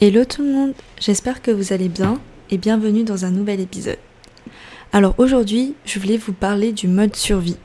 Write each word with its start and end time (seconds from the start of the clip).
Hello 0.00 0.24
tout 0.24 0.42
le 0.42 0.50
monde, 0.50 0.74
j'espère 0.98 1.40
que 1.40 1.52
vous 1.52 1.72
allez 1.72 1.88
bien 1.88 2.20
et 2.50 2.58
bienvenue 2.58 3.04
dans 3.04 3.24
un 3.24 3.30
nouvel 3.30 3.60
épisode. 3.60 3.98
Alors 4.92 5.14
aujourd'hui, 5.18 5.74
je 5.84 6.00
voulais 6.00 6.16
vous 6.16 6.32
parler 6.32 6.72
du 6.72 6.88
mode 6.88 7.14
survie. 7.14 7.56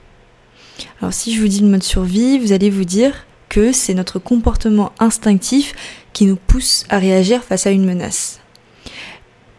Alors 1.02 1.12
si 1.12 1.34
je 1.34 1.42
vous 1.42 1.48
dis 1.48 1.62
le 1.62 1.68
mode 1.68 1.82
survie, 1.82 2.38
vous 2.38 2.52
allez 2.52 2.70
vous 2.70 2.84
dire 2.84 3.26
que 3.50 3.72
c'est 3.72 3.96
notre 3.96 4.20
comportement 4.20 4.92
instinctif 5.00 5.74
qui 6.14 6.28
nous 6.28 6.36
pousse 6.36 6.86
à 6.90 7.00
réagir 7.00 7.44
face 7.44 7.66
à 7.66 7.72
une 7.72 7.84
menace. 7.84 8.42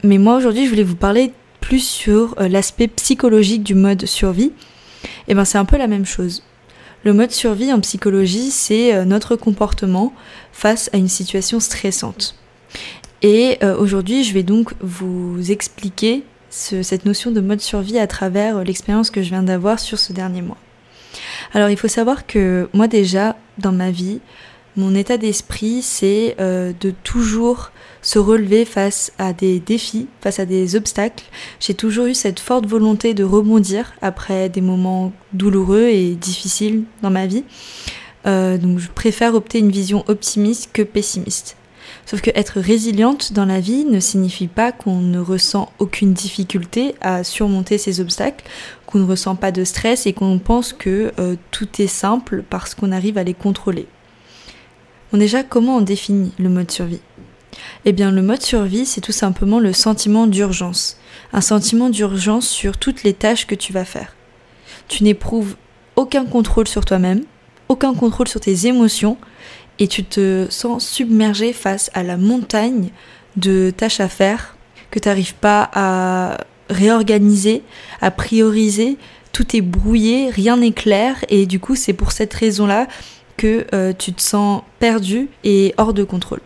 Mais 0.05 0.19
moi 0.19 0.37
aujourd'hui, 0.37 0.67
je 0.67 0.71
voulais 0.71 0.85
vous 0.85 0.95
parler 0.95 1.33
plus 1.61 1.85
sur 1.85 2.37
euh, 2.39 2.47
l'aspect 2.47 2.87
psychologique 2.87 3.65
du 3.65 3.75
mode 3.75 4.07
survie. 4.07 4.53
Et 5.27 5.35
ben 5.35 5.45
c'est 5.45 5.59
un 5.59 5.65
peu 5.65 5.77
la 5.77 5.89
même 5.89 6.07
chose. 6.07 6.45
Le 7.03 7.15
mode 7.15 7.33
survie 7.33 7.73
en 7.73 7.81
psychologie, 7.81 8.53
c'est 8.53 8.95
euh, 8.95 9.05
notre 9.05 9.35
comportement 9.35 10.13
face 10.53 10.89
à 10.93 10.99
une 10.99 11.09
situation 11.09 11.59
stressante. 11.59 12.37
Et 13.23 13.59
euh, 13.63 13.77
aujourd'hui, 13.77 14.25
je 14.25 14.33
vais 14.33 14.43
donc 14.43 14.73
vous 14.81 15.51
expliquer 15.51 16.25
cette 16.49 17.05
notion 17.05 17.31
de 17.31 17.41
mode 17.41 17.61
survie 17.61 17.99
à 17.99 18.07
travers 18.07 18.59
euh, 18.59 18.65
l'expérience 18.65 19.11
que 19.11 19.23
je 19.23 19.29
viens 19.29 19.43
d'avoir 19.43 19.79
sur 19.79 19.99
ce 19.99 20.13
dernier 20.13 20.43
mois. 20.43 20.57
Alors, 21.53 21.69
il 21.69 21.77
faut 21.77 21.89
savoir 21.89 22.27
que 22.27 22.69
moi 22.73 22.89
déjà, 22.89 23.37
dans 23.59 23.73
ma 23.73 23.91
vie, 23.91 24.21
mon 24.77 24.95
état 24.95 25.19
d'esprit, 25.19 25.83
c'est 25.83 26.37
euh, 26.41 26.73
de 26.81 26.93
toujours 27.05 27.73
se 28.03 28.19
relever 28.19 28.65
face 28.65 29.13
à 29.19 29.35
des 29.35 29.61
défis, 29.61 30.07
face 30.23 30.39
à 30.39 30.47
des 30.47 30.75
obstacles. 30.75 31.25
J'ai 31.59 31.75
toujours 31.75 32.07
eu 32.07 32.15
cette 32.15 32.41
forte 32.41 32.67
volonté 32.67 33.13
de 33.13 33.25
rebondir 33.25 33.93
après 34.01 34.49
des 34.49 34.63
moments 34.63 35.13
douloureux 35.35 35.89
et 35.89 36.15
difficiles 36.15 36.85
dans 37.03 37.11
ma 37.11 37.27
vie. 37.27 37.45
donc 38.25 38.79
je 38.79 38.89
préfère 38.89 39.35
opter 39.35 39.59
une 39.59 39.71
vision 39.71 40.03
optimiste 40.09 40.71
que 40.73 40.83
pessimiste. 40.83 41.57
Sauf 42.07 42.23
que 42.23 42.31
être 42.35 42.61
résiliente 42.61 43.33
dans 43.33 43.45
la 43.45 43.61
vie 43.61 43.85
ne 43.85 44.01
signifie 44.01 44.49
pas 44.49 44.73
qu'on 44.73 45.01
ne 45.01 45.19
ressent 45.19 45.73
aucune 45.79 46.13
difficulté 46.13 46.95
à 47.01 47.23
surmonter 47.25 47.79
ces 47.79 48.01
obstacles, 48.01 48.45
qu'on 48.87 48.99
ne 48.99 49.07
ressent 49.07 49.37
pas 49.37 49.53
de 49.53 49.65
stress 49.65 50.07
et 50.07 50.13
qu'on 50.13 50.39
pense 50.39 50.73
que 50.73 51.13
euh, 51.19 51.37
tout 51.51 51.69
est 51.81 51.87
simple 51.87 52.43
parce 52.49 52.75
qu'on 52.75 52.93
arrive 52.93 53.19
à 53.19 53.25
les 53.25 53.35
contrôler. 53.35 53.87
Bon 55.13 55.19
déjà, 55.19 55.43
comment 55.43 55.77
on 55.77 55.81
définit 55.83 56.33
le 56.39 56.49
mode 56.49 56.71
survie? 56.71 57.01
Eh 57.85 57.93
bien, 57.93 58.11
le 58.11 58.23
mode 58.23 58.43
survie, 58.43 58.87
c'est 58.87 59.01
tout 59.01 59.13
simplement 59.13 59.59
le 59.59 59.73
sentiment 59.73 60.27
d'urgence. 60.27 60.97
Un 61.33 61.41
sentiment 61.41 61.91
d'urgence 61.91 62.49
sur 62.49 62.77
toutes 62.77 63.03
les 63.03 63.15
tâches 63.15 63.47
que 63.47 63.55
tu 63.55 63.73
vas 63.73 63.85
faire. 63.85 64.15
Tu 64.89 65.05
n'éprouves 65.05 65.57
aucun 65.97 66.25
contrôle 66.25 66.69
sur 66.69 66.85
toi-même, 66.85 67.25
aucun 67.69 67.95
contrôle 67.95 68.29
sur 68.29 68.41
tes 68.41 68.67
émotions, 68.67 69.17
et 69.81 69.89
tu 69.89 70.05
te 70.05 70.47
sens 70.51 70.87
submergé 70.87 71.53
face 71.53 71.91
à 71.95 72.03
la 72.03 72.17
montagne 72.17 72.91
de 73.37 73.73
tâches 73.77 74.01
à 74.01 74.09
faire 74.09 74.57
que 74.91 74.99
tu 74.99 75.09
n'arrives 75.09 75.35
pas 75.35 75.71
à 75.73 76.37
réorganiser, 76.69 77.63
à 78.01 78.11
prioriser. 78.11 78.99
Tout 79.33 79.57
est 79.57 79.61
brouillé, 79.61 80.29
rien 80.31 80.59
n'est 80.59 80.73
clair 80.73 81.25
et 81.29 81.47
du 81.47 81.59
coup 81.61 81.75
c'est 81.75 81.93
pour 81.93 82.13
cette 82.13 82.35
raison-là 82.35 82.89
que 83.37 83.67
euh, 83.73 83.93
tu 83.97 84.13
te 84.13 84.21
sens 84.21 84.63
perdu 84.79 85.29
et 85.45 85.75
hors 85.79 85.95
de 85.95 86.05
contrôle. 86.05 86.41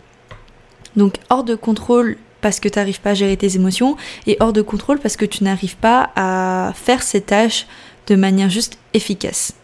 Donc 0.96 1.16
hors 1.28 1.44
de 1.44 1.56
contrôle 1.56 2.16
parce 2.40 2.60
que 2.60 2.68
tu 2.68 2.78
n'arrives 2.78 3.00
pas 3.00 3.10
à 3.10 3.14
gérer 3.14 3.36
tes 3.36 3.56
émotions 3.56 3.96
et 4.26 4.36
hors 4.38 4.52
de 4.52 4.62
contrôle 4.62 5.00
parce 5.00 5.16
que 5.16 5.24
tu 5.24 5.42
n'arrives 5.42 5.76
pas 5.76 6.10
à 6.14 6.72
faire 6.74 7.02
ces 7.02 7.22
tâches 7.22 7.66
de 8.06 8.14
manière 8.14 8.50
juste 8.50 8.78
efficace. 8.92 9.54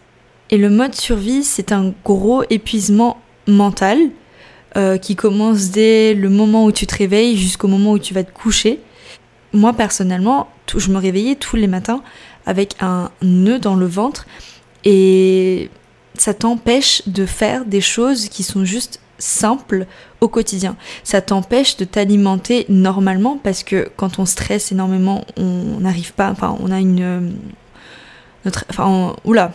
Et 0.49 0.57
le 0.57 0.69
mode 0.69 0.95
survie, 0.95 1.43
c'est 1.43 1.71
un 1.71 1.93
gros 2.03 2.43
épuisement 2.49 3.21
mental 3.47 3.97
euh, 4.77 4.97
qui 4.97 5.15
commence 5.15 5.71
dès 5.71 6.13
le 6.13 6.29
moment 6.29 6.65
où 6.65 6.71
tu 6.71 6.87
te 6.87 6.95
réveilles 6.95 7.37
jusqu'au 7.37 7.67
moment 7.67 7.91
où 7.91 7.99
tu 7.99 8.13
vas 8.13 8.23
te 8.23 8.31
coucher. 8.31 8.79
Moi 9.53 9.73
personnellement, 9.73 10.49
je 10.73 10.91
me 10.91 10.97
réveillais 10.97 11.35
tous 11.35 11.55
les 11.55 11.67
matins 11.67 12.01
avec 12.45 12.75
un 12.79 13.11
nœud 13.21 13.59
dans 13.59 13.75
le 13.75 13.85
ventre 13.85 14.25
et 14.85 15.69
ça 16.17 16.33
t'empêche 16.33 17.03
de 17.07 17.25
faire 17.25 17.65
des 17.65 17.81
choses 17.81 18.29
qui 18.29 18.43
sont 18.43 18.65
juste 18.65 19.01
simples 19.17 19.85
au 20.19 20.27
quotidien. 20.27 20.75
Ça 21.03 21.21
t'empêche 21.21 21.77
de 21.77 21.85
t'alimenter 21.85 22.65
normalement 22.69 23.37
parce 23.41 23.63
que 23.63 23.89
quand 23.95 24.19
on 24.19 24.25
stresse 24.25 24.71
énormément, 24.71 25.25
on 25.37 25.79
n'arrive 25.79 26.13
pas, 26.13 26.29
enfin 26.31 26.57
on 26.61 26.71
a 26.71 26.79
une... 26.79 27.01
Euh, 27.01 27.19
notre, 28.43 28.65
enfin, 28.69 29.15
oula, 29.23 29.53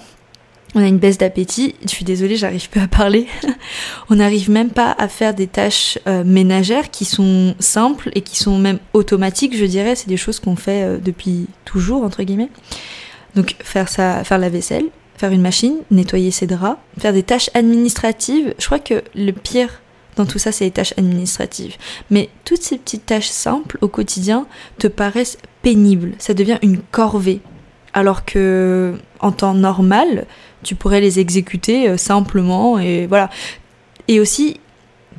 on 0.76 0.82
a 0.82 0.86
une 0.86 0.98
baisse 0.98 1.16
d'appétit. 1.16 1.74
Je 1.82 1.88
suis 1.88 2.04
désolée, 2.04 2.36
j'arrive 2.36 2.68
pas 2.68 2.82
à 2.82 2.86
parler. 2.86 3.26
on 4.10 4.16
n'arrive 4.16 4.50
même 4.50 4.70
pas 4.70 4.94
à 4.98 5.08
faire 5.08 5.32
des 5.32 5.46
tâches 5.46 5.98
euh, 6.06 6.22
ménagères 6.22 6.90
qui 6.90 7.06
sont 7.06 7.54
simples 7.58 8.10
et 8.14 8.20
qui 8.20 8.36
sont 8.36 8.58
même 8.58 8.78
automatiques, 8.92 9.56
je 9.56 9.64
dirais. 9.64 9.96
C'est 9.96 10.08
des 10.08 10.18
choses 10.18 10.38
qu'on 10.38 10.54
fait 10.54 10.82
euh, 10.82 10.98
depuis 10.98 11.46
toujours, 11.64 12.04
entre 12.04 12.22
guillemets. 12.22 12.50
Donc 13.34 13.56
faire 13.60 13.88
ça, 13.88 14.22
faire 14.22 14.36
la 14.36 14.50
vaisselle, 14.50 14.84
faire 15.16 15.32
une 15.32 15.40
machine, 15.40 15.76
nettoyer 15.90 16.30
ses 16.30 16.46
draps, 16.46 16.78
faire 16.98 17.14
des 17.14 17.22
tâches 17.22 17.48
administratives. 17.54 18.54
Je 18.58 18.66
crois 18.66 18.78
que 18.78 19.02
le 19.14 19.32
pire 19.32 19.80
dans 20.16 20.26
tout 20.26 20.38
ça, 20.38 20.52
c'est 20.52 20.64
les 20.64 20.70
tâches 20.70 20.94
administratives. 20.98 21.76
Mais 22.10 22.28
toutes 22.44 22.62
ces 22.62 22.76
petites 22.76 23.06
tâches 23.06 23.28
simples 23.28 23.78
au 23.80 23.88
quotidien 23.88 24.46
te 24.78 24.88
paraissent 24.88 25.38
pénibles. 25.62 26.12
Ça 26.18 26.34
devient 26.34 26.58
une 26.62 26.80
corvée. 26.80 27.40
Alors 27.92 28.26
que 28.26 28.94
en 29.20 29.32
temps 29.32 29.54
normal, 29.54 30.26
tu 30.66 30.74
pourrais 30.74 31.00
les 31.00 31.20
exécuter 31.20 31.88
euh, 31.88 31.96
simplement 31.96 32.78
et 32.78 33.06
voilà. 33.06 33.30
Et 34.08 34.20
aussi, 34.20 34.60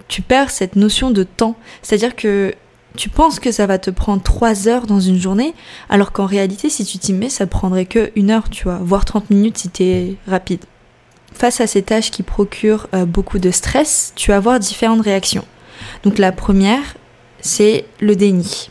tu 0.07 0.21
perds 0.21 0.51
cette 0.51 0.75
notion 0.75 1.09
de 1.09 1.23
temps. 1.23 1.55
C'est-à-dire 1.81 2.15
que 2.15 2.53
tu 2.95 3.09
penses 3.09 3.39
que 3.39 3.51
ça 3.51 3.65
va 3.65 3.77
te 3.77 3.89
prendre 3.89 4.21
3 4.21 4.67
heures 4.67 4.87
dans 4.87 4.99
une 4.99 5.19
journée, 5.19 5.53
alors 5.89 6.11
qu'en 6.11 6.25
réalité, 6.25 6.69
si 6.69 6.83
tu 6.83 6.97
t'y 6.97 7.13
mets, 7.13 7.29
ça 7.29 7.47
prendrait 7.47 7.85
que 7.85 8.11
une 8.15 8.29
heure, 8.31 8.49
tu 8.49 8.63
vois, 8.63 8.79
voire 8.81 9.05
30 9.05 9.29
minutes 9.29 9.57
si 9.57 9.69
t'es 9.69 10.15
rapide. 10.27 10.63
Face 11.33 11.61
à 11.61 11.67
ces 11.67 11.83
tâches 11.83 12.11
qui 12.11 12.23
procurent 12.23 12.87
euh, 12.93 13.05
beaucoup 13.05 13.39
de 13.39 13.51
stress, 13.51 14.13
tu 14.15 14.31
vas 14.31 14.37
avoir 14.37 14.59
différentes 14.59 15.01
réactions. 15.01 15.45
Donc 16.03 16.17
la 16.17 16.31
première, 16.31 16.95
c'est 17.39 17.85
le 17.99 18.15
déni. 18.15 18.69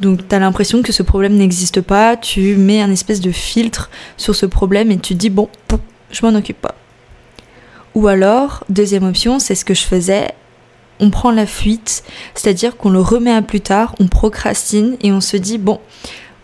Donc 0.00 0.28
tu 0.28 0.34
as 0.34 0.38
l'impression 0.38 0.82
que 0.82 0.92
ce 0.92 1.02
problème 1.02 1.34
n'existe 1.34 1.80
pas, 1.80 2.16
tu 2.16 2.56
mets 2.56 2.82
un 2.82 2.90
espèce 2.90 3.20
de 3.20 3.30
filtre 3.30 3.90
sur 4.16 4.34
ce 4.34 4.46
problème 4.46 4.90
et 4.90 4.98
tu 4.98 5.14
te 5.14 5.18
dis 5.18 5.30
bon, 5.30 5.48
je 6.12 6.24
m'en 6.24 6.34
occupe 6.36 6.60
pas. 6.60 6.74
Ou 7.94 8.08
alors, 8.08 8.64
deuxième 8.68 9.04
option, 9.04 9.38
c'est 9.38 9.54
ce 9.54 9.64
que 9.64 9.74
je 9.74 9.82
faisais, 9.82 10.28
on 11.00 11.10
prend 11.10 11.30
la 11.30 11.46
fuite, 11.46 12.04
c'est-à-dire 12.34 12.76
qu'on 12.76 12.90
le 12.90 13.00
remet 13.00 13.32
à 13.32 13.42
plus 13.42 13.60
tard, 13.60 13.94
on 13.98 14.06
procrastine 14.06 14.96
et 15.02 15.12
on 15.12 15.20
se 15.20 15.36
dit 15.36 15.58
bon, 15.58 15.80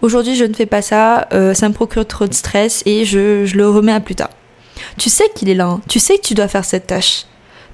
aujourd'hui 0.02 0.34
je 0.34 0.44
ne 0.44 0.52
fais 0.52 0.66
pas 0.66 0.82
ça, 0.82 1.28
euh, 1.32 1.54
ça 1.54 1.68
me 1.68 1.74
procure 1.74 2.06
trop 2.06 2.26
de 2.26 2.34
stress 2.34 2.82
et 2.84 3.04
je, 3.04 3.54
le 3.56 3.68
remets 3.68 3.92
à 3.92 4.00
plus 4.00 4.16
tard. 4.16 4.30
Tu 4.96 5.10
sais 5.10 5.24
qu'il 5.34 5.48
est 5.48 5.54
là, 5.54 5.66
hein. 5.66 5.80
tu 5.88 6.00
sais 6.00 6.18
que 6.18 6.22
tu 6.22 6.34
dois 6.34 6.48
faire 6.48 6.64
cette 6.64 6.88
tâche, 6.88 7.24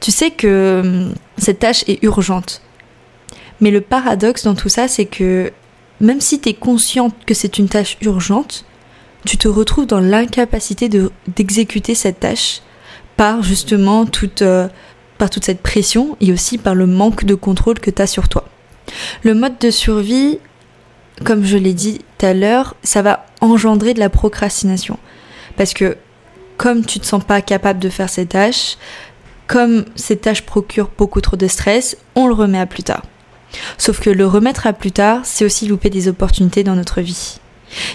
tu 0.00 0.10
sais 0.10 0.30
que 0.30 0.82
hum, 0.84 1.14
cette 1.38 1.60
tâche 1.60 1.84
est 1.88 2.02
urgente. 2.02 2.60
Mais 3.60 3.70
le 3.70 3.80
paradoxe 3.80 4.44
dans 4.44 4.54
tout 4.54 4.68
ça, 4.68 4.88
c'est 4.88 5.06
que 5.06 5.52
même 6.00 6.20
si 6.20 6.40
tu 6.40 6.50
es 6.50 6.54
consciente 6.54 7.14
que 7.24 7.34
c'est 7.34 7.56
une 7.58 7.68
tâche 7.68 7.96
urgente, 8.02 8.64
tu 9.26 9.38
te 9.38 9.48
retrouves 9.48 9.86
dans 9.86 10.00
l'incapacité 10.00 10.88
d'exécuter 11.28 11.94
cette 11.94 12.20
tâche 12.20 12.60
par 13.16 13.42
justement 13.42 14.06
toute, 14.06 14.42
euh, 14.42 14.68
par 15.18 15.30
toute 15.30 15.44
cette 15.44 15.62
pression 15.62 16.16
et 16.20 16.32
aussi 16.32 16.58
par 16.58 16.74
le 16.74 16.86
manque 16.86 17.24
de 17.24 17.34
contrôle 17.34 17.78
que 17.78 17.90
tu 17.90 18.02
as 18.02 18.06
sur 18.06 18.28
toi. 18.28 18.44
Le 19.22 19.34
mode 19.34 19.58
de 19.58 19.70
survie, 19.70 20.38
comme 21.24 21.44
je 21.44 21.56
l'ai 21.56 21.74
dit 21.74 22.00
tout 22.18 22.26
à 22.26 22.34
l'heure, 22.34 22.76
ça 22.82 23.02
va 23.02 23.26
engendrer 23.40 23.94
de 23.94 24.00
la 24.00 24.10
procrastination. 24.10 24.98
Parce 25.56 25.72
que 25.72 25.96
comme 26.56 26.84
tu 26.84 27.00
te 27.00 27.06
sens 27.06 27.24
pas 27.24 27.40
capable 27.40 27.80
de 27.80 27.88
faire 27.88 28.10
ces 28.10 28.26
tâches, 28.26 28.76
comme 29.46 29.84
ces 29.96 30.16
tâches 30.16 30.42
procurent 30.42 30.90
beaucoup 30.96 31.20
trop 31.20 31.36
de 31.36 31.46
stress, 31.46 31.96
on 32.14 32.26
le 32.26 32.34
remet 32.34 32.58
à 32.58 32.66
plus 32.66 32.82
tard. 32.82 33.02
Sauf 33.78 34.00
que 34.00 34.10
le 34.10 34.26
remettre 34.26 34.66
à 34.66 34.72
plus 34.72 34.92
tard, 34.92 35.20
c'est 35.24 35.44
aussi 35.44 35.66
louper 35.66 35.90
des 35.90 36.08
opportunités 36.08 36.64
dans 36.64 36.74
notre 36.74 37.00
vie. 37.00 37.38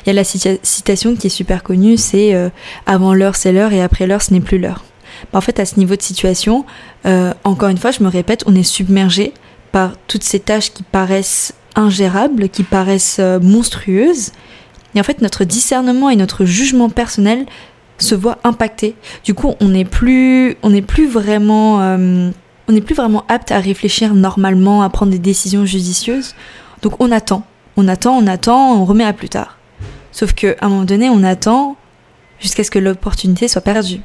Il 0.05 0.07
y 0.07 0.09
a 0.09 0.13
la 0.13 0.23
citation 0.23 1.15
qui 1.15 1.27
est 1.27 1.29
super 1.29 1.63
connue, 1.63 1.97
c'est 1.97 2.33
euh, 2.33 2.49
avant 2.85 3.13
l'heure 3.13 3.35
c'est 3.35 3.51
l'heure 3.51 3.73
et 3.73 3.81
après 3.81 4.07
l'heure 4.07 4.21
ce 4.21 4.33
n'est 4.33 4.41
plus 4.41 4.57
l'heure. 4.57 4.83
Bah, 5.31 5.39
en 5.39 5.41
fait, 5.41 5.59
à 5.59 5.65
ce 5.65 5.77
niveau 5.77 5.95
de 5.95 6.01
situation, 6.01 6.65
euh, 7.05 7.33
encore 7.43 7.69
une 7.69 7.77
fois, 7.77 7.91
je 7.91 8.03
me 8.03 8.09
répète, 8.09 8.43
on 8.45 8.55
est 8.55 8.63
submergé 8.63 9.33
par 9.71 9.93
toutes 10.07 10.23
ces 10.23 10.39
tâches 10.39 10.71
qui 10.71 10.83
paraissent 10.83 11.53
ingérables, 11.75 12.49
qui 12.49 12.63
paraissent 12.63 13.17
euh, 13.19 13.39
monstrueuses. 13.39 14.31
Et 14.95 14.99
en 14.99 15.03
fait, 15.03 15.21
notre 15.21 15.43
discernement 15.43 16.09
et 16.09 16.15
notre 16.15 16.45
jugement 16.45 16.89
personnel 16.89 17.45
se 17.97 18.15
voient 18.15 18.39
impactés. 18.43 18.95
Du 19.23 19.33
coup, 19.33 19.55
on 19.59 19.67
n'est 19.67 19.85
plus, 19.85 20.55
on 20.63 20.69
n'est 20.69 20.81
plus 20.81 21.07
vraiment, 21.07 21.79
on 21.79 22.71
n'est 22.71 22.81
plus 22.81 22.95
vraiment 22.95 23.25
apte 23.27 23.51
à 23.51 23.59
réfléchir 23.59 24.15
normalement, 24.15 24.81
à 24.81 24.89
prendre 24.89 25.11
des 25.11 25.19
décisions 25.19 25.65
judicieuses. 25.65 26.33
Donc, 26.81 26.93
on 27.01 27.11
attend, 27.11 27.45
on 27.77 27.87
attend, 27.87 28.17
on 28.17 28.25
attend, 28.25 28.73
on 28.81 28.85
remet 28.85 29.03
à 29.03 29.13
plus 29.13 29.29
tard. 29.29 29.58
Sauf 30.11 30.33
qu'à 30.33 30.55
un 30.61 30.69
moment 30.69 30.85
donné, 30.85 31.09
on 31.09 31.23
attend 31.23 31.75
jusqu'à 32.39 32.63
ce 32.63 32.71
que 32.71 32.79
l'opportunité 32.79 33.47
soit 33.47 33.61
perdue. 33.61 34.01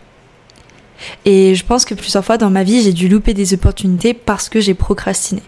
Et 1.25 1.55
je 1.55 1.65
pense 1.65 1.85
que 1.85 1.95
plusieurs 1.95 2.25
fois 2.25 2.39
dans 2.39 2.51
ma 2.51 2.63
vie, 2.63 2.83
j'ai 2.83 2.93
dû 2.93 3.09
louper 3.09 3.35
des 3.35 3.55
opportunités 3.55 4.15
parce 4.15 4.49
que 4.49 4.61
j'ai 4.61 4.75
procrastiné. 4.75 5.43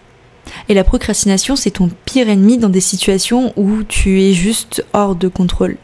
Et 0.69 0.73
la 0.73 0.83
procrastination, 0.83 1.55
c'est 1.55 1.71
ton 1.71 1.89
pire 2.05 2.29
ennemi 2.29 2.57
dans 2.57 2.69
des 2.69 2.81
situations 2.81 3.53
où 3.57 3.83
tu 3.83 4.21
es 4.21 4.33
juste 4.33 4.85
hors 4.93 5.15
de 5.15 5.27
contrôle. 5.27 5.77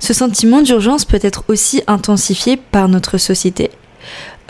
Ce 0.00 0.14
sentiment 0.14 0.62
d'urgence 0.62 1.04
peut 1.04 1.18
être 1.22 1.44
aussi 1.48 1.82
intensifié 1.86 2.56
par 2.56 2.88
notre 2.88 3.18
société. 3.18 3.70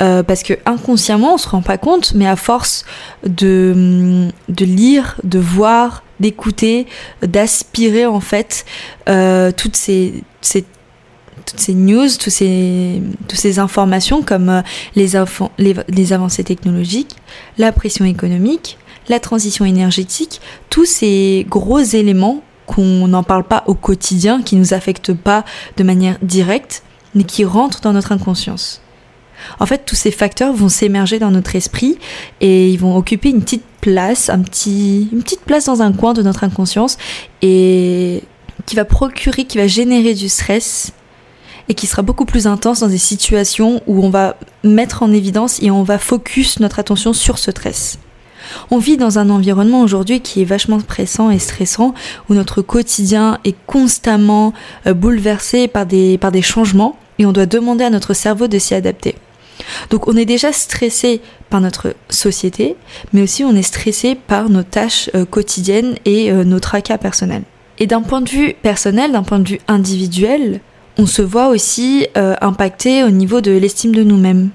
Euh, 0.00 0.22
parce 0.22 0.42
que 0.42 0.54
inconsciemment, 0.64 1.34
on 1.34 1.38
se 1.38 1.48
rend 1.48 1.62
pas 1.62 1.78
compte, 1.78 2.14
mais 2.14 2.26
à 2.26 2.36
force 2.36 2.84
de, 3.26 4.28
de 4.48 4.64
lire, 4.64 5.16
de 5.24 5.38
voir, 5.38 6.04
d'écouter, 6.20 6.86
d'aspirer 7.22 8.06
en 8.06 8.20
fait 8.20 8.64
euh, 9.08 9.52
toutes 9.56 9.76
ces, 9.76 10.24
toutes 11.48 11.60
ces 11.60 11.74
news, 11.74 12.08
toutes 12.18 12.32
ces, 12.32 13.02
toutes 13.26 13.38
ces 13.38 13.58
informations 13.58 14.22
comme 14.22 14.48
euh, 14.48 14.62
les, 14.94 15.12
les, 15.88 16.12
avancées 16.12 16.44
technologiques, 16.44 17.16
la 17.56 17.72
pression 17.72 18.04
économique, 18.04 18.78
la 19.08 19.20
transition 19.20 19.64
énergétique, 19.64 20.40
tous 20.70 20.84
ces 20.84 21.46
gros 21.48 21.80
éléments 21.80 22.42
qu'on 22.66 23.08
n'en 23.08 23.22
parle 23.22 23.44
pas 23.44 23.64
au 23.66 23.74
quotidien, 23.74 24.42
qui 24.42 24.56
nous 24.56 24.74
affectent 24.74 25.14
pas 25.14 25.44
de 25.78 25.84
manière 25.84 26.18
directe, 26.20 26.82
mais 27.14 27.24
qui 27.24 27.44
rentrent 27.44 27.80
dans 27.80 27.94
notre 27.94 28.12
inconscience. 28.12 28.82
En 29.60 29.66
fait, 29.66 29.84
tous 29.86 29.96
ces 29.96 30.10
facteurs 30.10 30.52
vont 30.52 30.68
s'émerger 30.68 31.18
dans 31.18 31.30
notre 31.30 31.56
esprit 31.56 31.98
et 32.40 32.70
ils 32.70 32.78
vont 32.78 32.96
occuper 32.96 33.30
une 33.30 33.40
petite 33.40 33.64
place, 33.80 34.30
un 34.30 34.40
petit, 34.40 35.08
une 35.12 35.22
petite 35.22 35.42
place 35.42 35.66
dans 35.66 35.82
un 35.82 35.92
coin 35.92 36.12
de 36.12 36.22
notre 36.22 36.44
inconscience 36.44 36.96
et 37.42 38.22
qui 38.66 38.76
va 38.76 38.84
procurer, 38.84 39.44
qui 39.44 39.58
va 39.58 39.66
générer 39.66 40.14
du 40.14 40.28
stress 40.28 40.92
et 41.68 41.74
qui 41.74 41.86
sera 41.86 42.02
beaucoup 42.02 42.24
plus 42.24 42.46
intense 42.46 42.80
dans 42.80 42.88
des 42.88 42.98
situations 42.98 43.82
où 43.86 44.04
on 44.04 44.10
va 44.10 44.36
mettre 44.64 45.02
en 45.02 45.12
évidence 45.12 45.62
et 45.62 45.70
on 45.70 45.82
va 45.82 45.98
focus 45.98 46.60
notre 46.60 46.78
attention 46.78 47.12
sur 47.12 47.38
ce 47.38 47.50
stress. 47.50 47.98
On 48.70 48.78
vit 48.78 48.96
dans 48.96 49.18
un 49.18 49.28
environnement 49.28 49.82
aujourd'hui 49.82 50.20
qui 50.20 50.42
est 50.42 50.46
vachement 50.46 50.80
pressant 50.80 51.30
et 51.30 51.38
stressant, 51.38 51.94
où 52.28 52.34
notre 52.34 52.62
quotidien 52.62 53.38
est 53.44 53.56
constamment 53.66 54.54
euh, 54.86 54.94
bouleversé 54.94 55.68
par 55.68 55.84
des, 55.84 56.16
par 56.16 56.32
des 56.32 56.42
changements 56.42 56.98
et 57.18 57.26
on 57.26 57.32
doit 57.32 57.46
demander 57.46 57.84
à 57.84 57.90
notre 57.90 58.14
cerveau 58.14 58.48
de 58.48 58.58
s'y 58.58 58.74
adapter. 58.74 59.16
Donc 59.90 60.08
on 60.08 60.16
est 60.16 60.24
déjà 60.24 60.52
stressé 60.52 61.20
par 61.50 61.60
notre 61.60 61.94
société, 62.08 62.76
mais 63.12 63.22
aussi 63.22 63.44
on 63.44 63.54
est 63.54 63.62
stressé 63.62 64.14
par 64.14 64.48
nos 64.50 64.62
tâches 64.62 65.10
euh, 65.14 65.24
quotidiennes 65.24 65.96
et 66.04 66.30
euh, 66.30 66.44
nos 66.44 66.60
tracas 66.60 66.98
personnels. 66.98 67.42
Et 67.78 67.86
d'un 67.86 68.02
point 68.02 68.20
de 68.20 68.28
vue 68.28 68.54
personnel, 68.60 69.12
d'un 69.12 69.22
point 69.22 69.38
de 69.38 69.48
vue 69.48 69.60
individuel, 69.68 70.60
on 70.98 71.06
se 71.06 71.22
voit 71.22 71.48
aussi 71.48 72.06
euh, 72.16 72.34
impacté 72.40 73.04
au 73.04 73.10
niveau 73.10 73.40
de 73.40 73.52
l'estime 73.52 73.94
de 73.94 74.02
nous-mêmes. 74.02 74.50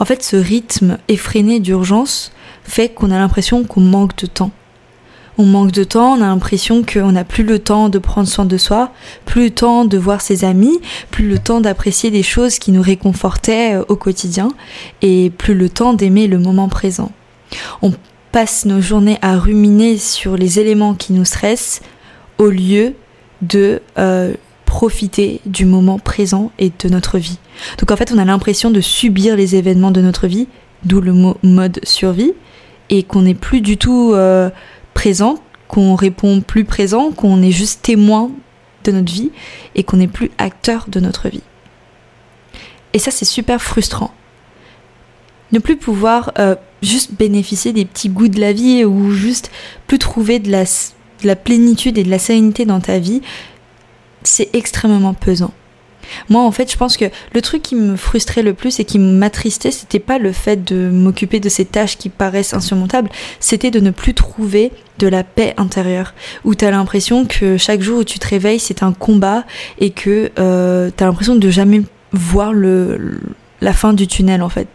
En 0.00 0.04
fait, 0.04 0.22
ce 0.22 0.36
rythme 0.36 0.98
effréné 1.08 1.60
d'urgence 1.60 2.32
fait 2.64 2.88
qu'on 2.88 3.10
a 3.10 3.18
l'impression 3.18 3.64
qu'on 3.64 3.80
manque 3.80 4.16
de 4.16 4.26
temps. 4.26 4.50
On 5.40 5.46
manque 5.46 5.72
de 5.72 5.84
temps, 5.84 6.18
on 6.18 6.20
a 6.20 6.26
l'impression 6.26 6.82
qu'on 6.82 7.12
n'a 7.12 7.24
plus 7.24 7.44
le 7.44 7.58
temps 7.58 7.88
de 7.88 7.98
prendre 7.98 8.28
soin 8.28 8.44
de 8.44 8.58
soi, 8.58 8.92
plus 9.24 9.44
le 9.44 9.50
temps 9.50 9.86
de 9.86 9.96
voir 9.96 10.20
ses 10.20 10.44
amis, 10.44 10.78
plus 11.10 11.30
le 11.30 11.38
temps 11.38 11.62
d'apprécier 11.62 12.10
des 12.10 12.22
choses 12.22 12.58
qui 12.58 12.72
nous 12.72 12.82
réconfortaient 12.82 13.76
euh, 13.76 13.84
au 13.88 13.96
quotidien, 13.96 14.48
et 15.00 15.30
plus 15.30 15.54
le 15.54 15.70
temps 15.70 15.94
d'aimer 15.94 16.26
le 16.26 16.38
moment 16.38 16.68
présent. 16.68 17.10
On 17.80 17.94
passe 18.32 18.66
nos 18.66 18.82
journées 18.82 19.16
à 19.22 19.38
ruminer 19.38 19.96
sur 19.96 20.36
les 20.36 20.60
éléments 20.60 20.92
qui 20.92 21.14
nous 21.14 21.24
stressent 21.24 21.80
au 22.36 22.50
lieu 22.50 22.92
de 23.40 23.80
euh, 23.96 24.34
profiter 24.66 25.40
du 25.46 25.64
moment 25.64 25.98
présent 25.98 26.52
et 26.58 26.70
de 26.78 26.88
notre 26.90 27.16
vie. 27.16 27.38
Donc 27.78 27.90
en 27.90 27.96
fait, 27.96 28.12
on 28.12 28.18
a 28.18 28.26
l'impression 28.26 28.70
de 28.70 28.82
subir 28.82 29.36
les 29.36 29.56
événements 29.56 29.90
de 29.90 30.02
notre 30.02 30.26
vie, 30.26 30.48
d'où 30.84 31.00
le 31.00 31.14
mot 31.14 31.38
mode 31.42 31.80
survie, 31.82 32.34
et 32.90 33.04
qu'on 33.04 33.22
n'est 33.22 33.34
plus 33.34 33.62
du 33.62 33.78
tout 33.78 34.12
euh, 34.12 34.50
qu'on 35.68 35.94
répond 35.94 36.40
plus 36.40 36.64
présent, 36.64 37.10
qu'on 37.12 37.42
est 37.42 37.52
juste 37.52 37.82
témoin 37.82 38.30
de 38.84 38.92
notre 38.92 39.12
vie 39.12 39.30
et 39.74 39.84
qu'on 39.84 39.98
n'est 39.98 40.08
plus 40.08 40.30
acteur 40.38 40.86
de 40.88 41.00
notre 41.00 41.28
vie. 41.28 41.42
Et 42.92 42.98
ça, 42.98 43.10
c'est 43.10 43.24
super 43.24 43.62
frustrant. 43.62 44.12
Ne 45.52 45.58
plus 45.58 45.76
pouvoir 45.76 46.32
euh, 46.38 46.54
juste 46.82 47.12
bénéficier 47.14 47.72
des 47.72 47.84
petits 47.84 48.08
goûts 48.08 48.28
de 48.28 48.40
la 48.40 48.52
vie 48.52 48.84
ou 48.84 49.12
juste 49.12 49.50
plus 49.86 49.98
trouver 49.98 50.38
de 50.38 50.50
la 50.50 51.36
plénitude 51.36 51.98
et 51.98 52.04
de 52.04 52.10
la 52.10 52.18
sérénité 52.18 52.64
dans 52.64 52.80
ta 52.80 52.98
vie, 52.98 53.22
c'est 54.22 54.50
extrêmement 54.54 55.14
pesant. 55.14 55.52
Moi, 56.28 56.42
en 56.42 56.50
fait, 56.50 56.70
je 56.70 56.76
pense 56.76 56.96
que 56.96 57.06
le 57.32 57.42
truc 57.42 57.62
qui 57.62 57.74
me 57.74 57.96
frustrait 57.96 58.42
le 58.42 58.54
plus 58.54 58.80
et 58.80 58.84
qui 58.84 58.98
m'attristait, 58.98 59.70
c'était 59.70 59.98
pas 59.98 60.18
le 60.18 60.32
fait 60.32 60.64
de 60.64 60.90
m'occuper 60.90 61.40
de 61.40 61.48
ces 61.48 61.64
tâches 61.64 61.96
qui 61.96 62.08
paraissent 62.08 62.54
insurmontables, 62.54 63.10
c'était 63.38 63.70
de 63.70 63.80
ne 63.80 63.90
plus 63.90 64.14
trouver 64.14 64.72
de 64.98 65.08
la 65.08 65.24
paix 65.24 65.54
intérieure, 65.56 66.14
où 66.44 66.54
t'as 66.54 66.70
l'impression 66.70 67.24
que 67.24 67.56
chaque 67.56 67.80
jour 67.80 68.00
où 68.00 68.04
tu 68.04 68.18
te 68.18 68.28
réveilles, 68.28 68.60
c'est 68.60 68.82
un 68.82 68.92
combat 68.92 69.44
et 69.78 69.90
que 69.90 70.30
euh, 70.38 70.90
t'as 70.94 71.06
l'impression 71.06 71.36
de 71.36 71.50
jamais 71.50 71.82
voir 72.12 72.52
le, 72.52 73.20
la 73.60 73.72
fin 73.72 73.92
du 73.92 74.06
tunnel, 74.06 74.42
en 74.42 74.48
fait. 74.48 74.68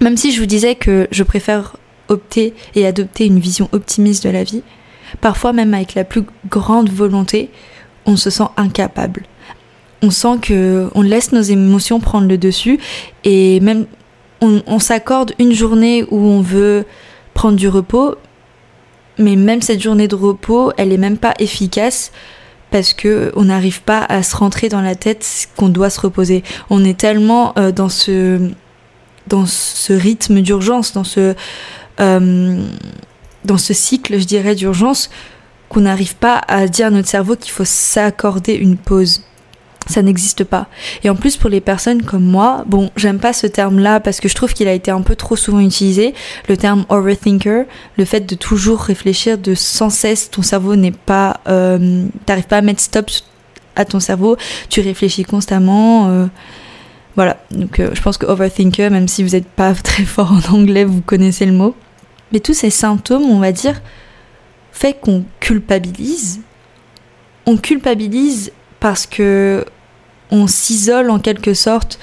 Même 0.00 0.16
si 0.16 0.32
je 0.32 0.40
vous 0.40 0.46
disais 0.46 0.74
que 0.76 1.08
je 1.10 1.22
préfère 1.24 1.76
opter 2.08 2.54
et 2.74 2.86
adopter 2.86 3.26
une 3.26 3.40
vision 3.40 3.68
optimiste 3.72 4.24
de 4.24 4.30
la 4.30 4.44
vie, 4.44 4.62
parfois 5.20 5.52
même 5.52 5.74
avec 5.74 5.94
la 5.94 6.04
plus 6.04 6.22
grande 6.48 6.90
volonté, 6.90 7.50
on 8.06 8.16
se 8.16 8.30
sent 8.30 8.48
incapable. 8.56 9.24
On 10.02 10.10
sent 10.10 10.38
que 10.42 10.88
on 10.94 11.02
laisse 11.02 11.32
nos 11.32 11.42
émotions 11.42 12.00
prendre 12.00 12.28
le 12.28 12.38
dessus 12.38 12.78
et 13.24 13.60
même 13.60 13.86
on, 14.40 14.78
s'accorde 14.78 15.32
une 15.38 15.52
journée 15.52 16.04
où 16.10 16.18
on 16.18 16.40
veut 16.40 16.84
prendre 17.34 17.56
du 17.56 17.68
repos, 17.68 18.14
mais 19.18 19.34
même 19.34 19.62
cette 19.62 19.82
journée 19.82 20.06
de 20.06 20.14
repos, 20.14 20.72
elle 20.76 20.92
est 20.92 20.98
même 20.98 21.18
pas 21.18 21.34
efficace 21.40 22.12
parce 22.70 22.92
que 22.92 23.32
on 23.34 23.46
n'arrive 23.46 23.82
pas 23.82 24.04
à 24.04 24.22
se 24.22 24.36
rentrer 24.36 24.68
dans 24.68 24.80
la 24.80 24.94
tête 24.94 25.48
qu'on 25.56 25.68
doit 25.68 25.90
se 25.90 26.00
reposer. 26.00 26.44
On 26.70 26.84
est 26.84 26.98
tellement 26.98 27.52
euh, 27.58 27.72
dans 27.72 27.88
ce 27.88 28.50
dans 29.26 29.46
ce 29.46 29.92
rythme 29.92 30.40
d'urgence, 30.40 30.92
dans 30.92 31.04
ce 31.04 31.34
euh, 32.00 32.62
dans 33.44 33.58
ce 33.58 33.74
cycle, 33.74 34.18
je 34.18 34.24
dirais, 34.24 34.54
d'urgence 34.54 35.10
qu'on 35.68 35.80
n'arrive 35.80 36.16
pas 36.16 36.40
à 36.48 36.66
dire 36.66 36.86
à 36.86 36.90
notre 36.90 37.08
cerveau 37.08 37.36
qu'il 37.36 37.52
faut 37.52 37.64
s'accorder 37.64 38.54
une 38.54 38.76
pause. 38.76 39.22
Ça 39.88 40.02
n'existe 40.02 40.44
pas. 40.44 40.66
Et 41.02 41.10
en 41.10 41.16
plus, 41.16 41.36
pour 41.36 41.48
les 41.48 41.62
personnes 41.62 42.02
comme 42.02 42.24
moi, 42.24 42.64
bon, 42.66 42.90
j'aime 42.96 43.18
pas 43.18 43.32
ce 43.32 43.46
terme-là 43.46 44.00
parce 44.00 44.20
que 44.20 44.28
je 44.28 44.34
trouve 44.34 44.52
qu'il 44.52 44.68
a 44.68 44.72
été 44.72 44.90
un 44.90 45.00
peu 45.00 45.16
trop 45.16 45.34
souvent 45.34 45.60
utilisé. 45.60 46.14
Le 46.48 46.56
terme 46.58 46.84
overthinker, 46.90 47.64
le 47.96 48.04
fait 48.04 48.20
de 48.20 48.34
toujours 48.34 48.80
réfléchir, 48.80 49.38
de 49.38 49.54
sans 49.54 49.88
cesse, 49.88 50.30
ton 50.30 50.42
cerveau 50.42 50.76
n'est 50.76 50.92
pas, 50.92 51.40
euh, 51.48 52.06
t'arrives 52.26 52.46
pas 52.46 52.58
à 52.58 52.62
mettre 52.62 52.80
stop 52.80 53.10
à 53.76 53.84
ton 53.84 54.00
cerveau, 54.00 54.36
tu 54.68 54.80
réfléchis 54.80 55.22
constamment. 55.22 56.08
Euh, 56.08 56.26
voilà. 57.16 57.38
Donc, 57.50 57.80
euh, 57.80 57.90
je 57.94 58.02
pense 58.02 58.18
que 58.18 58.26
overthinker, 58.26 58.90
même 58.90 59.08
si 59.08 59.22
vous 59.22 59.30
n'êtes 59.30 59.48
pas 59.48 59.74
très 59.82 60.04
fort 60.04 60.32
en 60.32 60.54
anglais, 60.54 60.84
vous 60.84 61.00
connaissez 61.00 61.46
le 61.46 61.52
mot. 61.52 61.74
Mais 62.32 62.40
tous 62.40 62.54
ces 62.54 62.70
symptômes, 62.70 63.22
on 63.22 63.38
va 63.38 63.52
dire, 63.52 63.80
fait 64.70 64.92
qu'on 65.00 65.24
culpabilise. 65.40 66.40
On 67.46 67.56
culpabilise 67.56 68.52
parce 68.80 69.06
que 69.06 69.64
on 70.30 70.46
s'isole 70.46 71.10
en 71.10 71.18
quelque 71.18 71.54
sorte 71.54 71.98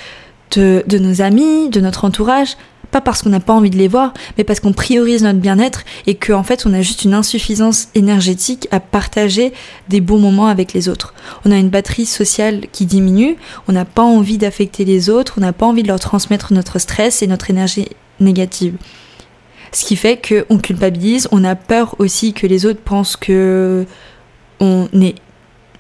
de, 0.52 0.98
nos 0.98 1.22
amis, 1.22 1.70
de 1.70 1.82
notre 1.82 2.06
entourage, 2.06 2.56
pas 2.92 3.02
parce 3.02 3.22
qu'on 3.22 3.30
n'a 3.30 3.42
pas 3.42 3.54
envie 3.54 3.70
de 3.70 3.78
les 3.78 3.90
voir, 3.90 4.14
mais 4.38 4.44
parce 4.44 4.62
qu'on 4.62 4.72
priorise 4.72 5.24
notre 5.24 5.40
bien-être 5.40 5.84
et 6.08 6.16
qu'en 6.16 6.44
fait 6.44 6.66
on 6.66 6.74
a 6.74 6.82
juste 6.82 7.04
une 7.04 7.14
insuffisance 7.14 7.90
énergétique 7.94 8.68
à 8.72 8.80
partager 8.80 9.52
des 9.90 10.00
bons 10.00 10.20
moments 10.20 10.48
avec 10.48 10.72
les 10.72 10.88
autres. 10.88 11.14
On 11.44 11.52
a 11.52 11.58
une 11.58 11.70
batterie 11.70 12.06
sociale 12.06 12.68
qui 12.72 12.86
diminue, 12.86 13.36
on 13.68 13.74
n'a 13.74 13.86
pas 13.86 14.04
envie 14.04 14.38
d'affecter 14.38 14.86
les 14.86 15.10
autres, 15.10 15.34
on 15.38 15.42
n'a 15.42 15.52
pas 15.52 15.66
envie 15.66 15.84
de 15.84 15.90
leur 15.90 16.00
transmettre 16.00 16.54
notre 16.54 16.80
stress 16.80 17.22
et 17.22 17.28
notre 17.28 17.50
énergie 17.50 17.90
négative. 18.22 18.76
Ce 19.74 19.84
qui 19.84 19.98
fait 19.98 20.22
qu'on 20.26 20.58
culpabilise, 20.58 21.28
on 21.34 21.44
a 21.44 21.56
peur 21.56 21.96
aussi 22.00 22.32
que 22.32 22.48
les 22.48 22.66
autres 22.66 22.80
pensent 22.80 23.18
que 23.18 23.86
on 24.62 24.88
n'est 24.94 25.16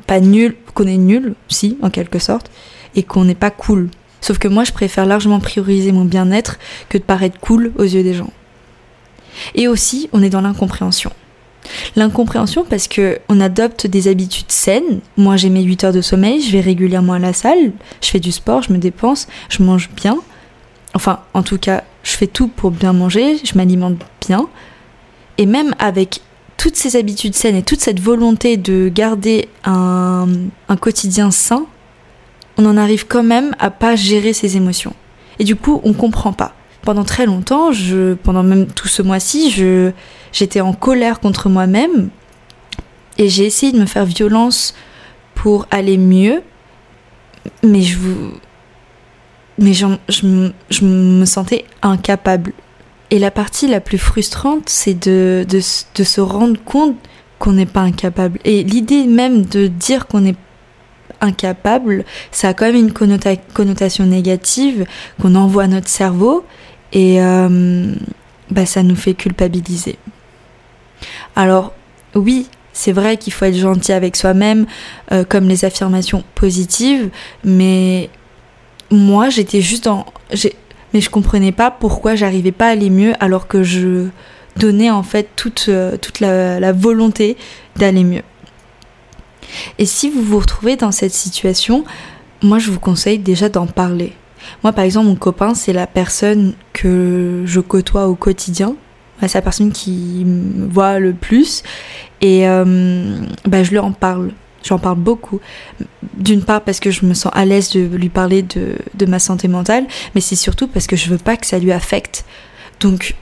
pas 0.07 0.19
nul, 0.19 0.55
qu'on 0.73 0.87
est 0.87 0.97
nul, 0.97 1.35
si, 1.47 1.77
en 1.81 1.89
quelque 1.89 2.19
sorte, 2.19 2.51
et 2.95 3.03
qu'on 3.03 3.25
n'est 3.25 3.35
pas 3.35 3.51
cool. 3.51 3.89
Sauf 4.21 4.37
que 4.37 4.47
moi, 4.47 4.63
je 4.63 4.71
préfère 4.71 5.05
largement 5.05 5.39
prioriser 5.39 5.91
mon 5.91 6.05
bien-être 6.05 6.57
que 6.89 6.97
de 6.97 7.03
paraître 7.03 7.39
cool 7.39 7.71
aux 7.77 7.83
yeux 7.83 8.03
des 8.03 8.13
gens. 8.13 8.31
Et 9.53 9.67
aussi, 9.67 10.09
on 10.13 10.23
est 10.23 10.29
dans 10.29 10.41
l'incompréhension. 10.41 11.11
L'incompréhension 11.95 12.63
parce 12.63 12.87
que 12.87 13.19
on 13.29 13.39
adopte 13.39 13.87
des 13.87 14.07
habitudes 14.07 14.51
saines. 14.51 14.99
Moi, 15.17 15.35
j'ai 15.35 15.49
mes 15.49 15.63
8 15.63 15.83
heures 15.85 15.93
de 15.93 16.01
sommeil, 16.01 16.41
je 16.41 16.51
vais 16.51 16.61
régulièrement 16.61 17.13
à 17.13 17.19
la 17.19 17.33
salle, 17.33 17.71
je 18.01 18.09
fais 18.09 18.19
du 18.19 18.31
sport, 18.31 18.61
je 18.61 18.73
me 18.73 18.77
dépense, 18.77 19.27
je 19.49 19.63
mange 19.63 19.89
bien. 19.95 20.17
Enfin, 20.93 21.19
en 21.33 21.43
tout 21.43 21.57
cas, 21.57 21.83
je 22.03 22.11
fais 22.11 22.27
tout 22.27 22.47
pour 22.47 22.71
bien 22.71 22.93
manger, 22.93 23.37
je 23.43 23.55
m'alimente 23.55 23.97
bien. 24.25 24.47
Et 25.37 25.45
même 25.45 25.75
avec 25.79 26.21
toutes 26.65 26.77
ces 26.77 26.95
habitudes 26.95 27.35
saines 27.35 27.57
et 27.57 27.61
toute 27.61 27.79
cette 27.79 27.99
volonté 27.99 28.57
de 28.57 28.89
garder 28.91 29.49
un, 29.65 30.25
quotidien 30.81 31.29
sain, 31.29 31.67
on 32.57 32.65
en 32.65 32.75
arrive 32.75 33.05
quand 33.05 33.21
même 33.21 33.55
à 33.59 33.69
pas 33.69 33.95
gérer 33.95 34.33
ses 34.33 34.57
émotions. 34.57 34.95
Et 35.37 35.43
du 35.43 35.55
coup, 35.55 35.79
on 35.83 35.93
comprend 35.93 36.33
pas. 36.33 36.55
pendant 36.81 37.03
très 37.03 37.27
longtemps, 37.27 37.71
je, 37.71 38.15
pendant 38.15 38.41
même 38.41 38.65
tout 38.65 38.87
ce 38.87 39.03
mois-ci, 39.03 39.51
je, 39.51 39.91
j'étais 40.33 40.59
en 40.59 40.73
colère 40.73 41.19
contre 41.19 41.49
moi-même 41.49 42.09
et 43.19 43.29
j'ai 43.29 43.45
essayé 43.45 43.71
de 43.71 43.79
me 43.79 43.85
faire 43.85 44.05
violence 44.05 44.73
pour 45.35 45.67
aller 45.69 45.99
mieux, 45.99 46.41
mais 47.61 47.83
je 47.83 47.95
vous, 47.99 48.31
mais 49.59 49.73
je, 49.73 49.85
je, 50.09 50.83
me 50.83 51.25
sentais 51.25 51.65
incapable. 51.83 52.53
Et 53.11 53.19
la 53.19 53.31
partie 53.31 53.67
la 53.67 53.81
plus 53.81 53.97
frustrante, 53.97 54.67
c'est 54.67 54.93
de, 54.93 55.45
de, 55.47 55.59
de, 55.95 56.03
se 56.03 56.21
rendre 56.21 56.59
compte 56.63 56.97
qu'on 57.39 57.53
n'est 57.53 57.65
pas 57.65 57.81
incapable. 57.81 58.39
Et 58.45 58.63
l'idée 58.63 59.05
même 59.05 59.45
de 59.45 59.67
dire 59.67 60.07
qu'on 60.07 60.25
est 60.25 60.35
incapable, 61.21 62.03
ça 62.31 62.49
a 62.49 62.53
quand 62.53 62.65
même 62.65 62.75
une 62.75 62.93
connotation 62.93 64.05
négative 64.05 64.85
qu'on 65.21 65.35
envoie 65.35 65.63
à 65.63 65.67
notre 65.67 65.87
cerveau 65.87 66.45
et 66.93 67.21
euh, 67.21 67.93
bah, 68.51 68.65
ça 68.65 68.83
nous 68.83 68.95
fait 68.95 69.13
culpabiliser. 69.13 69.97
Alors 71.35 71.73
oui, 72.15 72.47
c'est 72.73 72.91
vrai 72.91 73.17
qu'il 73.17 73.33
faut 73.33 73.45
être 73.45 73.57
gentil 73.57 73.91
avec 73.91 74.15
soi-même, 74.15 74.65
euh, 75.11 75.23
comme 75.23 75.47
les 75.47 75.65
affirmations 75.65 76.23
positives, 76.35 77.09
mais 77.43 78.09
moi 78.91 79.29
j'étais 79.29 79.61
juste 79.61 79.87
en... 79.87 80.05
Mais 80.95 81.01
je 81.01 81.09
comprenais 81.09 81.51
pas 81.51 81.71
pourquoi 81.71 82.15
j'arrivais 82.15 82.53
pas 82.53 82.67
à 82.67 82.69
aller 82.69 82.89
mieux 82.89 83.13
alors 83.19 83.47
que 83.49 83.63
je 83.63 84.07
donnais 84.55 84.89
en 84.89 85.03
fait 85.03 85.27
toute, 85.35 85.65
euh, 85.67 85.97
toute 85.97 86.21
la 86.21 86.71
volonté 86.71 87.35
d'aller 87.75 88.05
mieux. 88.05 88.21
Et 89.77 89.85
si 89.85 90.09
vous 90.09 90.21
vous 90.21 90.39
retrouvez 90.39 90.77
dans 90.77 90.93
cette 90.93 91.13
situation, 91.13 91.83
moi 92.41 92.59
je 92.59 92.71
vous 92.71 92.79
conseille 92.79 93.19
déjà 93.19 93.49
d'en 93.49 93.67
parler. 93.67 94.13
Moi 94.63 94.71
par 94.71 94.85
exemple, 94.85 95.07
mon 95.07 95.15
copain, 95.15 95.53
c'est 95.53 95.73
la 95.73 95.85
personne 95.85 96.53
que 96.71 97.43
je 97.45 97.59
côtoie 97.59 98.07
au 98.07 98.15
quotidien. 98.15 98.77
C'est 99.19 99.35
la 99.35 99.41
personne 99.41 99.73
qui 99.73 100.23
me 100.25 100.65
voit 100.65 100.99
le 100.99 101.13
plus. 101.13 101.63
Et 102.21 102.47
euh, 102.47 103.19
bah, 103.45 103.63
je 103.63 103.71
lui 103.71 103.79
en 103.79 103.91
parle. 103.91 104.31
J'en 104.65 104.79
parle 104.79 104.97
beaucoup. 104.97 105.39
D'une 106.17 106.43
part 106.43 106.61
parce 106.61 106.79
que 106.79 106.91
je 106.91 107.05
me 107.05 107.13
sens 107.13 107.31
à 107.35 107.45
l'aise 107.45 107.69
de 107.71 107.81
lui 107.81 108.09
parler 108.09 108.41
de, 108.41 108.75
de 108.95 109.05
ma 109.05 109.19
santé 109.19 109.47
mentale, 109.47 109.85
mais 110.15 110.21
c'est 110.21 110.35
surtout 110.35 110.67
parce 110.67 110.87
que 110.87 110.95
je 110.95 111.09
veux 111.09 111.17
pas 111.17 111.37
que 111.37 111.45
ça 111.45 111.59
lui 111.59 111.71
affecte. 111.71 112.25
Donc, 112.79 113.15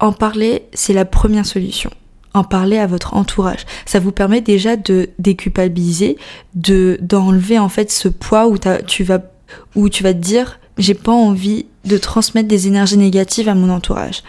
en 0.00 0.12
parler, 0.12 0.62
c'est 0.72 0.92
la 0.92 1.04
première 1.04 1.46
solution 1.46 1.90
en 2.34 2.44
parler 2.44 2.76
à 2.76 2.86
votre 2.86 3.14
entourage. 3.14 3.64
Ça 3.86 3.98
vous 3.98 4.12
permet 4.12 4.42
déjà 4.42 4.76
de 4.76 5.08
déculpabiliser, 5.18 6.18
de 6.54 6.98
d'enlever 7.00 7.58
en 7.58 7.70
fait 7.70 7.90
ce 7.90 8.08
poids 8.08 8.46
où 8.46 8.58
tu 8.86 9.04
vas 9.04 9.20
où 9.74 9.88
tu 9.88 10.02
vas 10.02 10.12
te 10.12 10.18
dire 10.18 10.60
j'ai 10.76 10.92
pas 10.92 11.12
envie 11.12 11.64
de 11.86 11.96
transmettre 11.96 12.48
des 12.48 12.66
énergies 12.66 12.98
négatives 12.98 13.48
à 13.48 13.54
mon 13.54 13.70
entourage. 13.70 14.22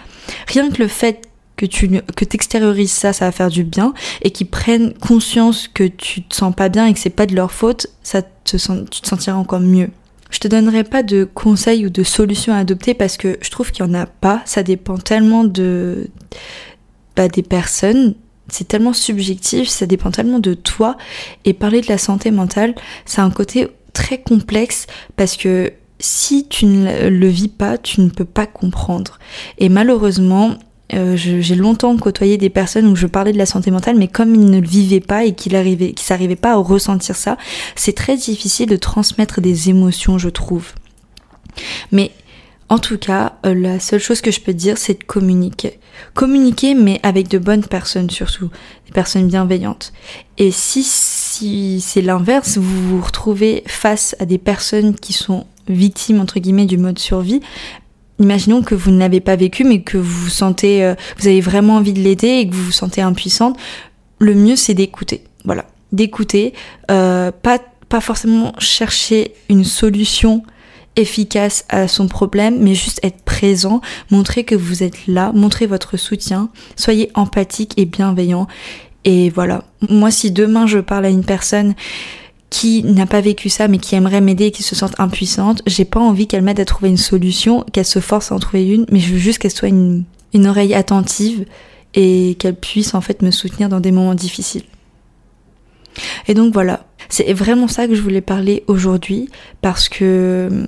Rien 0.48 0.70
que 0.70 0.82
le 0.82 0.88
fait 0.88 1.27
que 1.58 1.66
tu 1.66 1.90
que 2.16 2.24
t'extériorises 2.24 2.92
ça, 2.92 3.12
ça 3.12 3.26
va 3.26 3.32
faire 3.32 3.50
du 3.50 3.64
bien 3.64 3.94
et 4.22 4.32
qu'ils 4.32 4.48
prennent 4.48 4.94
conscience 4.94 5.68
que 5.68 5.84
tu 5.84 6.22
te 6.22 6.36
sens 6.36 6.56
pas 6.56 6.70
bien 6.70 6.86
et 6.86 6.94
que 6.94 7.00
c'est 7.00 7.10
pas 7.10 7.26
de 7.26 7.36
leur 7.36 7.52
faute, 7.52 7.88
ça 8.04 8.22
te 8.22 8.58
tu 8.86 9.02
te 9.02 9.08
sentiras 9.08 9.36
encore 9.36 9.60
mieux. 9.60 9.90
Je 10.30 10.40
te 10.40 10.48
donnerai 10.48 10.84
pas 10.84 11.04
de 11.04 11.24
conseils 11.24 11.86
ou 11.86 11.90
de 11.90 12.04
solutions 12.04 12.54
à 12.54 12.58
adopter 12.58 12.94
parce 12.94 13.18
que 13.18 13.38
je 13.42 13.50
trouve 13.50 13.72
qu'il 13.72 13.86
y 13.86 13.90
en 13.90 13.94
a 13.94 14.06
pas. 14.06 14.42
Ça 14.46 14.64
dépend 14.64 14.98
tellement 14.98 15.44
de 15.44 16.10
des 17.28 17.42
personnes. 17.42 18.14
C'est 18.50 18.68
tellement 18.68 18.94
subjectif, 18.94 19.68
ça 19.68 19.88
dépend 19.88 20.12
tellement 20.12 20.40
de 20.40 20.54
toi. 20.54 20.98
Et 21.44 21.54
parler 21.54 21.82
de 21.82 21.88
la 21.88 21.98
santé 21.98 22.30
mentale, 22.32 22.76
c'est 23.06 23.22
un 23.22 23.32
côté 23.32 23.68
très 23.94 24.22
complexe 24.22 24.86
parce 25.16 25.36
que 25.36 25.74
si 26.00 26.48
tu 26.48 26.68
ne 26.68 27.10
le 27.10 27.28
vis 27.28 27.48
pas, 27.48 27.78
tu 27.78 28.02
ne 28.02 28.10
peux 28.10 28.26
pas 28.26 28.46
comprendre. 28.46 29.18
Et 29.58 29.68
malheureusement, 29.70 30.56
euh, 30.94 31.16
j'ai 31.18 31.56
longtemps 31.56 31.96
côtoyé 31.98 32.38
des 32.38 32.50
personnes 32.50 32.88
où 32.88 32.96
je 32.96 33.08
parlais 33.08 33.34
de 33.34 33.38
la 33.38 33.46
santé 33.46 33.72
mentale, 33.72 33.98
mais 33.98 34.08
comme 34.08 34.34
ils 34.36 34.50
ne 34.50 34.60
le 34.60 34.68
vivaient 34.68 35.00
pas 35.00 35.26
et 35.26 35.34
qu'ils 35.34 35.54
n'arrivaient 35.54 36.36
pas 36.36 36.52
à 36.52 36.56
ressentir 36.56 37.16
ça, 37.16 37.38
c'est 37.76 37.94
très 37.94 38.16
difficile 38.16 38.70
de 38.70 38.78
transmettre 38.78 39.42
des 39.42 39.70
émotions, 39.70 40.18
je 40.18 40.30
trouve. 40.30 40.72
Mais 41.92 42.12
en 42.70 42.80
tout 42.80 42.98
cas, 42.98 43.34
euh, 43.46 43.54
la 43.54 43.80
seule 43.80 44.00
chose 44.00 44.22
que 44.22 44.32
je 44.32 44.42
peux 44.42 44.54
dire, 44.54 44.78
c'est 44.78 45.00
de 45.00 45.04
communiquer. 45.04 45.80
Communiquer, 46.14 46.74
mais 46.74 47.00
avec 47.04 47.28
de 47.28 47.38
bonnes 47.38 47.66
personnes 47.66 48.10
surtout, 48.10 48.50
des 48.86 48.92
personnes 48.92 49.28
bienveillantes. 49.28 49.94
Et 50.38 50.52
si, 50.52 50.84
si 50.84 51.82
c'est 51.82 52.02
l'inverse, 52.02 52.58
vous 52.58 52.90
vous 52.90 53.02
retrouvez 53.02 53.64
face 53.68 54.16
à 54.20 54.26
des 54.26 54.38
personnes 54.38 54.96
qui 54.96 55.14
sont 55.14 55.48
victimes, 55.68 56.20
entre 56.20 56.40
guillemets, 56.40 56.66
du 56.66 56.78
mode 56.78 57.00
survie, 57.00 57.42
imaginons 58.20 58.62
que 58.62 58.76
vous 58.76 58.92
n'avez 58.92 59.20
pas 59.20 59.36
vécu, 59.36 59.64
mais 59.64 59.82
que 59.82 59.98
vous 59.98 60.24
vous 60.24 60.30
sentez, 60.30 60.84
euh, 60.84 60.96
vous 61.18 61.28
avez 61.28 61.42
vraiment 61.42 61.76
envie 61.76 61.94
de 61.94 62.00
l'aider 62.00 62.28
et 62.28 62.48
que 62.48 62.54
vous 62.54 62.66
vous 62.66 62.72
sentez 62.72 63.02
impuissante, 63.02 63.58
le 64.20 64.34
mieux 64.34 64.56
c'est 64.56 64.74
d'écouter. 64.74 65.24
Voilà, 65.46 65.66
d'écouter, 65.92 66.54
euh, 66.92 67.32
pas, 67.32 67.60
pas 67.90 68.02
forcément 68.02 68.54
chercher 68.60 69.34
une 69.50 69.64
solution 69.64 70.44
efficace 70.96 71.66
à 71.70 71.88
son 71.88 72.08
problème, 72.08 72.58
mais 72.60 72.74
juste 72.74 73.00
être 73.04 73.22
présent, 73.22 73.82
montrer 74.10 74.44
que 74.44 74.56
vous 74.56 74.84
êtes 74.84 75.08
là, 75.08 75.32
montrer 75.32 75.68
votre 75.68 75.96
soutien, 75.96 76.50
soyez 76.76 77.12
empathique 77.14 77.74
et 77.78 77.86
bienveillant. 77.86 78.48
Et 79.06 79.30
voilà. 79.30 79.64
Moi, 79.90 80.12
si 80.12 80.32
demain 80.32 80.66
je 80.66 80.80
parle 80.80 81.06
à 81.06 81.10
une 81.10 81.24
personne 81.24 81.76
qui 82.50 82.84
n'a 82.84 83.06
pas 83.06 83.22
vécu 83.22 83.50
ça 83.50 83.68
mais 83.68 83.78
qui 83.78 83.96
aimerait 83.96 84.22
m'aider 84.22 84.46
et 84.46 84.52
qui 84.52 84.64
se 84.64 84.76
sente 84.76 85.00
impuissante, 85.00 85.62
j'ai 85.68 85.86
pas 85.86 86.00
envie 86.00 86.28
qu'elle 86.28 86.42
m'aide 86.42 86.60
à 86.60 86.66
trouver 86.66 86.90
une 86.90 86.98
solution, 86.98 87.66
qu'elle 87.74 87.86
se 87.86 88.00
force 88.00 88.32
à 88.32 88.36
en 88.36 88.40
trouver 88.40 88.68
une, 88.68 88.86
mais 88.92 89.00
je 89.00 89.14
veux 89.14 89.20
juste 89.20 89.40
qu'elle 89.40 89.52
soit 89.52 89.68
une, 89.68 90.04
une 90.34 90.48
oreille 90.48 90.74
attentive 90.74 91.46
et 91.94 92.36
qu'elle 92.40 92.56
puisse 92.56 92.94
en 92.94 93.02
fait 93.02 93.22
me 93.22 93.32
soutenir 93.32 93.70
dans 93.70 93.80
des 93.80 93.92
moments 93.92 94.16
difficiles. 94.16 94.64
Et 96.28 96.34
donc 96.34 96.54
voilà, 96.54 96.86
c'est 97.10 97.34
vraiment 97.34 97.68
ça 97.68 97.88
que 97.88 97.96
je 97.96 98.02
voulais 98.02 98.22
parler 98.22 98.64
aujourd'hui 98.68 99.30
parce 99.62 99.90
que 99.90 100.66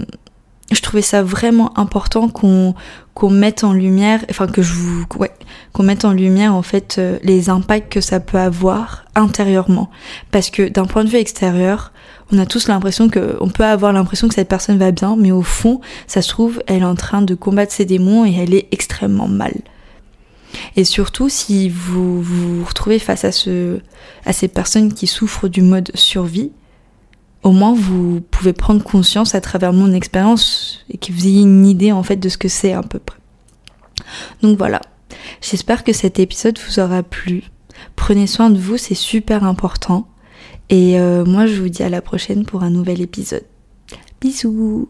je 0.71 0.81
trouvais 0.81 1.01
ça 1.01 1.23
vraiment 1.23 1.77
important 1.77 2.29
qu'on 2.29 2.75
qu'on 3.15 3.29
mette 3.29 3.65
en 3.65 3.73
lumière, 3.73 4.23
enfin 4.29 4.47
que 4.47 4.61
je 4.61 4.73
vous, 4.73 5.05
ouais, 5.17 5.31
qu'on 5.73 5.83
mette 5.83 6.05
en 6.05 6.13
lumière 6.13 6.55
en 6.55 6.61
fait 6.61 6.95
euh, 6.99 7.19
les 7.21 7.49
impacts 7.49 7.91
que 7.91 7.99
ça 7.99 8.21
peut 8.21 8.37
avoir 8.37 9.03
intérieurement, 9.13 9.89
parce 10.31 10.49
que 10.49 10.69
d'un 10.69 10.85
point 10.85 11.03
de 11.03 11.09
vue 11.09 11.17
extérieur, 11.17 11.91
on 12.31 12.37
a 12.37 12.45
tous 12.45 12.69
l'impression 12.69 13.09
que, 13.09 13.35
on 13.41 13.49
peut 13.49 13.65
avoir 13.65 13.91
l'impression 13.91 14.29
que 14.29 14.35
cette 14.35 14.47
personne 14.47 14.77
va 14.77 14.91
bien, 14.91 15.17
mais 15.17 15.31
au 15.31 15.41
fond, 15.41 15.81
ça 16.07 16.21
se 16.21 16.29
trouve, 16.29 16.63
elle 16.67 16.83
est 16.83 16.85
en 16.85 16.95
train 16.95 17.21
de 17.21 17.35
combattre 17.35 17.73
ses 17.73 17.83
démons 17.83 18.25
et 18.25 18.33
elle 18.35 18.53
est 18.53 18.67
extrêmement 18.71 19.27
mal. 19.27 19.53
Et 20.75 20.85
surtout, 20.85 21.27
si 21.27 21.69
vous 21.69 22.21
vous 22.21 22.63
retrouvez 22.63 22.99
face 22.99 23.25
à, 23.25 23.31
ce, 23.31 23.79
à 24.25 24.33
ces 24.33 24.47
personnes 24.47 24.93
qui 24.93 25.07
souffrent 25.07 25.47
du 25.47 25.61
mode 25.61 25.91
survie, 25.93 26.51
au 27.43 27.51
moins 27.51 27.73
vous 27.73 28.21
pouvez 28.31 28.53
prendre 28.53 28.83
conscience 28.83 29.35
à 29.35 29.41
travers 29.41 29.73
mon 29.73 29.93
expérience 29.93 30.85
et 30.89 30.97
que 30.97 31.11
vous 31.11 31.27
ayez 31.27 31.41
une 31.41 31.65
idée 31.65 31.91
en 31.91 32.03
fait 32.03 32.17
de 32.17 32.29
ce 32.29 32.37
que 32.37 32.47
c'est 32.47 32.73
à 32.73 32.83
peu 32.83 32.99
près. 32.99 33.19
Donc 34.41 34.57
voilà, 34.57 34.81
j'espère 35.41 35.83
que 35.83 35.93
cet 35.93 36.19
épisode 36.19 36.59
vous 36.59 36.79
aura 36.79 37.03
plu. 37.03 37.43
Prenez 37.95 38.27
soin 38.27 38.49
de 38.49 38.57
vous, 38.57 38.77
c'est 38.77 38.95
super 38.95 39.43
important. 39.43 40.07
Et 40.69 40.99
euh, 40.99 41.25
moi 41.25 41.45
je 41.45 41.61
vous 41.61 41.69
dis 41.69 41.83
à 41.83 41.89
la 41.89 42.01
prochaine 42.01 42.45
pour 42.45 42.63
un 42.63 42.69
nouvel 42.69 43.01
épisode. 43.01 43.45
Bisous 44.21 44.89